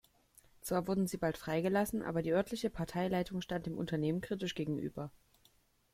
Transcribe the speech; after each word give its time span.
Zwar 0.61 0.87
wurden 0.87 1.05
sie 1.05 1.17
bald 1.17 1.37
freigelassen, 1.37 2.01
aber 2.01 2.23
die 2.23 2.33
örtliche 2.33 2.71
Parteileitung 2.71 3.39
stand 3.41 3.67
dem 3.67 3.77
Unternehmen 3.77 4.19
kritisch 4.19 4.55
gegenüber. 4.55 5.11